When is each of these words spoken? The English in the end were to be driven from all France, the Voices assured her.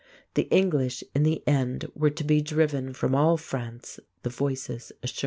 The 0.33 0.47
English 0.49 1.03
in 1.13 1.21
the 1.21 1.47
end 1.47 1.91
were 1.93 2.09
to 2.09 2.23
be 2.23 2.41
driven 2.41 2.91
from 2.91 3.13
all 3.13 3.37
France, 3.37 3.99
the 4.23 4.31
Voices 4.31 4.91
assured 5.03 5.09
her. 5.09 5.19